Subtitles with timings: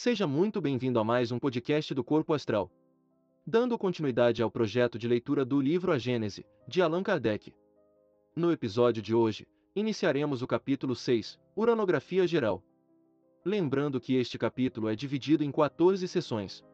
[0.00, 2.70] Seja muito bem-vindo a mais um podcast do Corpo Astral.
[3.44, 7.52] Dando continuidade ao projeto de leitura do livro A Gênese, de Allan Kardec.
[8.36, 12.62] No episódio de hoje, iniciaremos o capítulo 6, Uranografia Geral.
[13.44, 16.64] Lembrando que este capítulo é dividido em 14 sessões.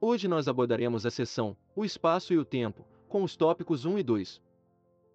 [0.00, 4.02] Hoje nós abordaremos a sessão O Espaço e o Tempo, com os tópicos 1 e
[4.02, 4.42] 2.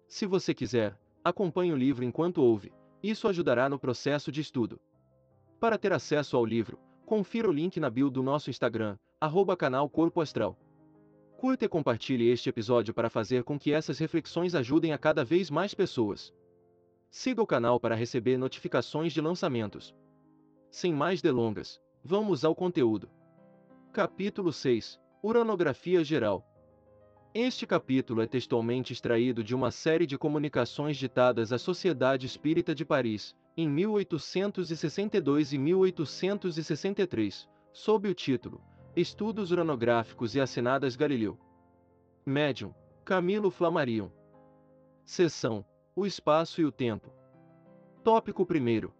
[0.06, 2.72] Se você quiser, acompanhe o livro enquanto ouve,
[3.02, 4.80] isso ajudará no processo de estudo.
[5.58, 6.78] Para ter acesso ao livro,
[7.12, 10.58] confira o link na bio do nosso Instagram, arroba canal Corpo Astral.
[11.36, 15.50] Curta e compartilhe este episódio para fazer com que essas reflexões ajudem a cada vez
[15.50, 16.32] mais pessoas.
[17.10, 19.94] Siga o canal para receber notificações de lançamentos.
[20.70, 23.10] Sem mais delongas, vamos ao conteúdo.
[23.92, 26.42] Capítulo 6 Uranografia Geral
[27.34, 32.86] Este capítulo é textualmente extraído de uma série de comunicações ditadas à Sociedade Espírita de
[32.86, 38.60] Paris, em 1862 e 1863, sob o título
[38.96, 41.38] Estudos Uranográficos e Assinadas Galileu.
[42.24, 44.10] Médium, Camilo Flammarion.
[45.04, 47.10] Seção: O Espaço e o Tempo.
[48.02, 48.90] Tópico 1.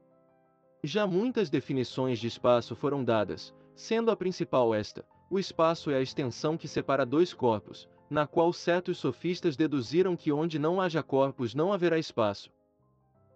[0.85, 6.03] Já muitas definições de espaço foram dadas, sendo a principal esta: o espaço é a
[6.03, 11.55] extensão que separa dois corpos, na qual certos sofistas deduziram que onde não haja corpos
[11.55, 12.51] não haverá espaço.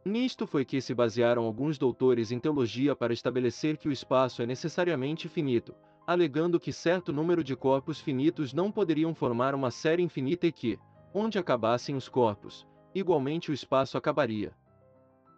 [0.06, 4.46] Nisto foi que se basearam alguns doutores em teologia para estabelecer que o espaço é
[4.46, 5.74] necessariamente finito,
[6.06, 10.78] alegando que certo número de corpos finitos não poderiam formar uma série infinita e que,
[11.12, 14.54] onde acabassem os corpos, igualmente o espaço acabaria.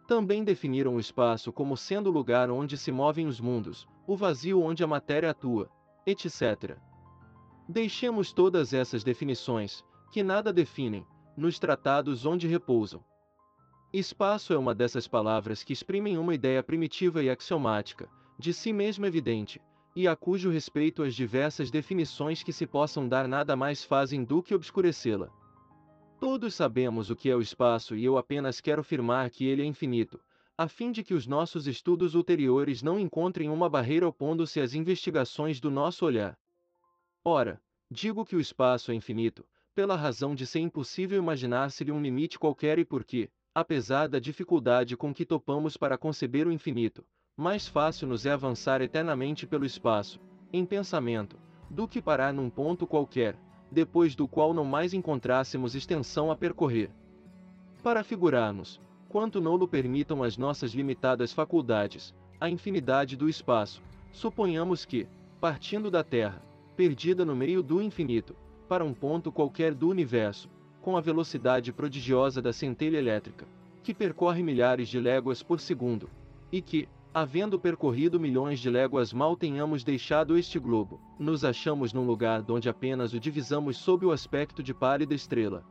[0.07, 4.61] Também definiram o espaço como sendo o lugar onde se movem os mundos, o vazio
[4.61, 5.71] onde a matéria atua,
[6.05, 6.77] etc.
[7.67, 13.03] Deixemos todas essas definições, que nada definem, nos tratados onde repousam.
[13.93, 18.07] Espaço é uma dessas palavras que exprimem uma ideia primitiva e axiomática,
[18.39, 19.63] de si mesmo evidente,
[19.97, 24.43] e a cujo respeito as diversas definições que se possam dar nada mais fazem do
[24.43, 25.31] que obscurecê-la.
[26.21, 29.65] Todos sabemos o que é o espaço e eu apenas quero afirmar que ele é
[29.65, 30.21] infinito,
[30.57, 35.61] a fim de que os nossos estudos ulteriores não encontrem uma barreira opondo-se às investigações
[35.61, 36.37] do nosso olhar.
[37.25, 37.59] Ora,
[37.91, 42.79] digo que o espaço é infinito, pela razão de ser impossível imaginar-se-lhe um limite qualquer
[42.79, 43.31] e porque,
[43.61, 47.05] apesar da dificuldade com que topamos para conceber o infinito,
[47.37, 50.21] mais fácil nos é avançar eternamente pelo espaço,
[50.53, 51.37] em pensamento,
[51.69, 53.37] do que parar num ponto qualquer,
[53.71, 56.91] depois do qual não mais encontrássemos extensão a percorrer.
[57.83, 63.83] Para figurarmos, quanto nolo permitam as nossas limitadas faculdades, a infinidade do espaço,
[64.13, 65.09] suponhamos que,
[65.41, 66.41] partindo da Terra,
[66.77, 68.37] perdida no meio do infinito,
[68.69, 70.49] para um ponto qualquer do universo,
[70.89, 73.47] com a velocidade prodigiosa da centelha elétrica,
[73.83, 76.09] que percorre milhares de léguas por segundo,
[76.51, 82.07] e que, Havendo percorrido milhões de léguas mal tenhamos deixado este globo, nos achamos num
[82.07, 85.63] lugar onde apenas o divisamos sob o aspecto de pálida estrela.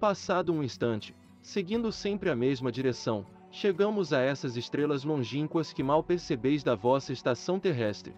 [0.00, 6.02] Passado um instante, seguindo sempre a mesma direção, chegamos a essas estrelas longínquas que mal
[6.02, 8.12] percebeis da vossa estação terrestre.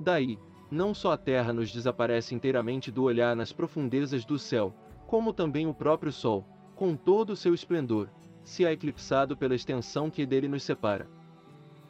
[0.00, 0.38] Daí,
[0.70, 4.72] não só a Terra nos desaparece inteiramente do olhar nas profundezas do céu,
[5.08, 6.44] como também o próprio Sol,
[6.76, 8.10] com todo o seu esplendor,
[8.44, 11.08] se há eclipsado pela extensão que dele nos separa.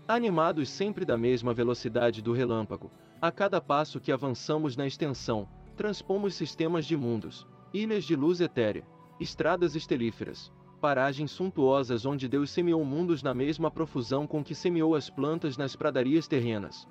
[0.07, 6.37] Animados sempre da mesma velocidade do relâmpago, a cada passo que avançamos na extensão, transpomos
[6.37, 8.87] sistemas de mundos, ilhas de luz etérea,
[9.19, 15.11] estradas estelíferas, paragens suntuosas onde Deus semeou mundos na mesma profusão com que semeou as
[15.11, 16.87] plantas nas pradarias terrenas.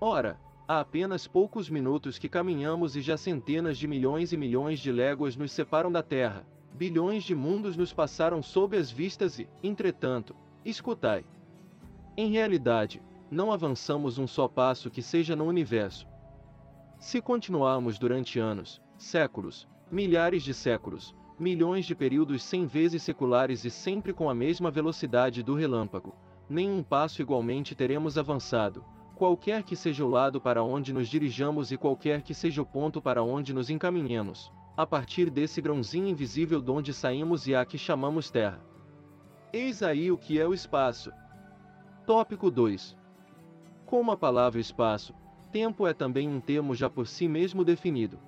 [0.00, 4.92] Ora, há apenas poucos minutos que caminhamos e já centenas de milhões e milhões de
[4.92, 10.34] léguas nos separam da Terra, bilhões de mundos nos passaram sob as vistas e, entretanto,
[10.64, 11.24] escutai,
[12.16, 16.06] em realidade, não avançamos um só passo que seja no universo.
[16.98, 23.70] Se continuarmos durante anos, séculos, milhares de séculos, milhões de períodos cem vezes seculares e
[23.70, 26.14] sempre com a mesma velocidade do relâmpago,
[26.48, 28.84] nenhum passo igualmente teremos avançado,
[29.14, 33.00] qualquer que seja o lado para onde nos dirijamos e qualquer que seja o ponto
[33.00, 37.78] para onde nos encaminhemos, a partir desse grãozinho invisível de onde saímos e a que
[37.78, 38.60] chamamos Terra.
[39.52, 41.12] Eis aí o que é o espaço,
[42.06, 42.96] Tópico 2.
[43.86, 45.14] Como a palavra espaço,
[45.52, 48.18] tempo é também um termo já por si mesmo definido.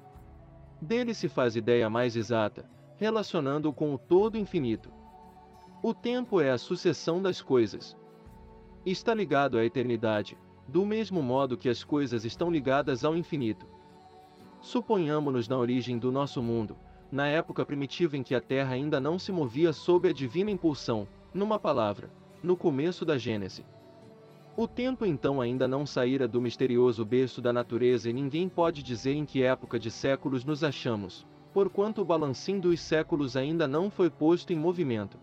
[0.80, 4.92] Dele se faz ideia mais exata, relacionando-o com o todo infinito.
[5.82, 7.96] O tempo é a sucessão das coisas.
[8.86, 13.66] Está ligado à eternidade, do mesmo modo que as coisas estão ligadas ao infinito.
[14.60, 16.76] Suponhamos-nos na origem do nosso mundo,
[17.12, 21.06] na época primitiva em que a Terra ainda não se movia sob a divina impulsão,
[21.32, 22.10] numa palavra,
[22.42, 23.64] no começo da Gênese.
[24.56, 29.14] O tempo então ainda não saíra do misterioso berço da natureza e ninguém pode dizer
[29.14, 34.08] em que época de séculos nos achamos, porquanto o balancim dos séculos ainda não foi
[34.08, 35.18] posto em movimento.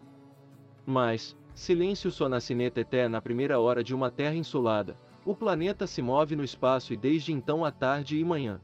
[0.85, 2.85] Mas, silêncio só na sineta
[3.15, 7.31] à primeira hora de uma terra insulada, o planeta se move no espaço e desde
[7.31, 8.59] então a tarde e manhã.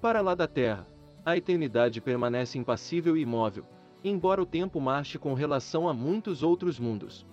[0.00, 0.86] Para lá da Terra,
[1.24, 3.64] a eternidade permanece impassível e imóvel,
[4.02, 7.26] embora o tempo marche com relação a muitos outros mundos.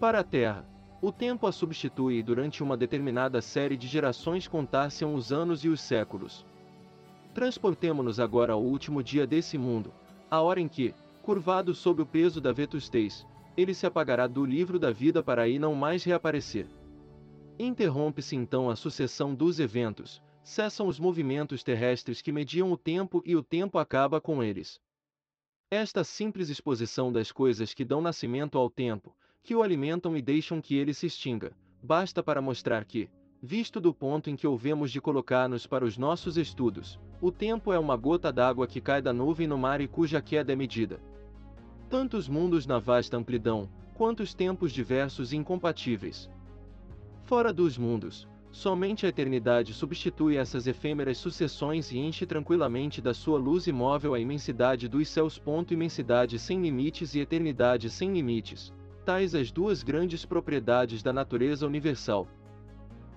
[0.00, 0.66] Para a Terra,
[1.00, 5.68] o tempo a substitui e durante uma determinada série de gerações contar-se-ão os anos e
[5.68, 6.44] os séculos.
[7.34, 9.92] Transportemo-nos agora ao último dia desse mundo,
[10.30, 14.78] a hora em que, curvado sob o peso da vetustez, ele se apagará do livro
[14.78, 16.66] da vida para aí não mais reaparecer.
[17.58, 23.36] Interrompe-se então a sucessão dos eventos, cessam os movimentos terrestres que mediam o tempo e
[23.36, 24.80] o tempo acaba com eles.
[25.70, 30.60] Esta simples exposição das coisas que dão nascimento ao tempo, que o alimentam e deixam
[30.60, 33.08] que ele se extinga, basta para mostrar que,
[33.40, 37.78] visto do ponto em que ouvemos de colocar-nos para os nossos estudos, o tempo é
[37.78, 41.00] uma gota d'água que cai da nuvem no mar e cuja queda é medida.
[41.88, 46.28] Tantos mundos na vasta amplidão, quantos tempos diversos e incompatíveis.
[47.24, 53.36] Fora dos mundos, Somente a eternidade substitui essas efêmeras sucessões e enche tranquilamente da sua
[53.36, 55.36] luz imóvel a imensidade dos céus.
[55.36, 58.72] Ponto imensidade sem limites e eternidade sem limites,
[59.04, 62.28] tais as duas grandes propriedades da natureza universal.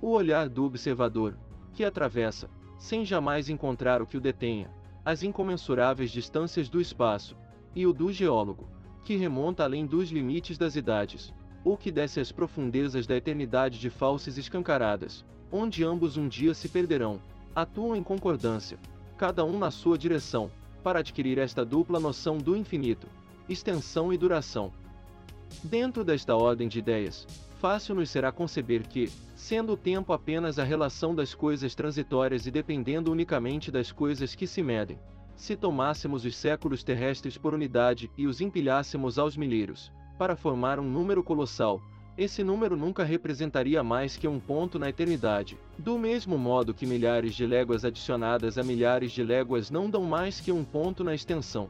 [0.02, 1.38] O olhar do observador,
[1.72, 2.50] que atravessa,
[2.80, 4.72] sem jamais encontrar o que o detenha,
[5.06, 7.38] as incomensuráveis distâncias do espaço,
[7.76, 8.68] e o do geólogo,
[9.04, 11.32] que remonta além dos limites das idades,
[11.68, 16.70] ou que desce às profundezas da eternidade de falsas escancaradas, onde ambos um dia se
[16.70, 17.20] perderão,
[17.54, 18.80] atuam em concordância,
[19.18, 20.50] cada um na sua direção,
[20.82, 23.06] para adquirir esta dupla noção do infinito,
[23.50, 24.72] extensão e duração.
[25.62, 27.28] Dentro desta ordem de ideias,
[27.60, 32.52] fácil nos será conceber que, sendo o tempo apenas a relação das coisas transitórias e
[32.52, 34.98] dependendo unicamente das coisas que se medem,
[35.36, 40.90] se tomássemos os séculos terrestres por unidade e os empilhássemos aos milheiros, para formar um
[40.90, 41.82] número colossal,
[42.18, 45.56] esse número nunca representaria mais que um ponto na eternidade.
[45.78, 50.40] Do mesmo modo que milhares de léguas adicionadas a milhares de léguas não dão mais
[50.40, 51.70] que um ponto na extensão.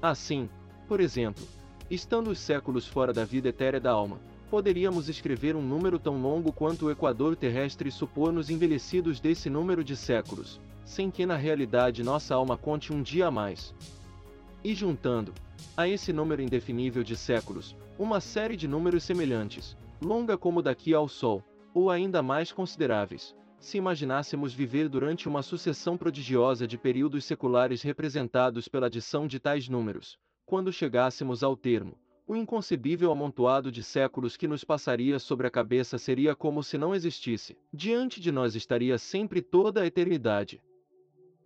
[0.00, 0.48] Assim,
[0.86, 1.44] por exemplo,
[1.90, 6.52] estando os séculos fora da vida etérea da alma, poderíamos escrever um número tão longo
[6.52, 12.04] quanto o equador terrestre e supor-nos envelhecidos desse número de séculos, sem que na realidade
[12.04, 13.74] nossa alma conte um dia a mais.
[14.64, 15.32] E juntando,
[15.76, 21.08] a esse número indefinível de séculos, uma série de números semelhantes, longa como daqui ao
[21.08, 27.82] Sol, ou ainda mais consideráveis, se imaginássemos viver durante uma sucessão prodigiosa de períodos seculares
[27.82, 31.96] representados pela adição de tais números, quando chegássemos ao termo,
[32.26, 36.94] o inconcebível amontoado de séculos que nos passaria sobre a cabeça seria como se não
[36.94, 40.60] existisse, diante de nós estaria sempre toda a eternidade.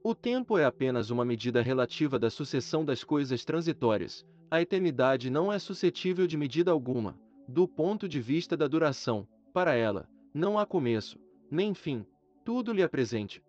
[0.05, 4.27] O tempo é apenas uma medida relativa da sucessão das coisas transitórias.
[4.51, 7.17] A eternidade não é suscetível de medida alguma,
[7.47, 9.29] do ponto de vista da duração.
[9.53, 12.05] Para ela, não há começo, nem fim,
[12.45, 13.41] tudo lhe é presente.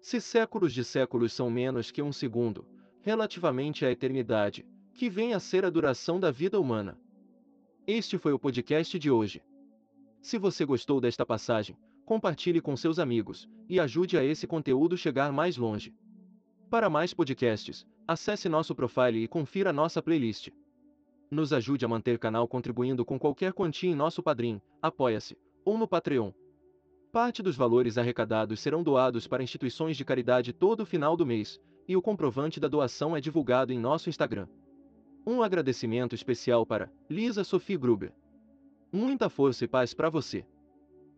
[0.00, 2.64] Se séculos de séculos são menos que um segundo,
[3.00, 6.96] relativamente à eternidade, que vem a ser a duração da vida humana.
[7.84, 9.42] Este foi o podcast de hoje.
[10.22, 15.32] Se você gostou desta passagem, compartilhe com seus amigos e ajude a esse conteúdo chegar
[15.32, 15.94] mais longe.
[16.70, 20.50] Para mais podcasts, acesse nosso profile e confira nossa playlist.
[21.30, 25.88] Nos ajude a manter canal contribuindo com qualquer quantia em nosso Padrim, Apoia-se ou no
[25.88, 26.32] Patreon.
[27.10, 31.96] Parte dos valores arrecadados serão doados para instituições de caridade todo final do mês, e
[31.96, 34.48] o comprovante da doação é divulgado em nosso Instagram.
[35.26, 38.12] Um agradecimento especial para Lisa Sophie Gruber.
[38.92, 40.44] Muita força e paz para você.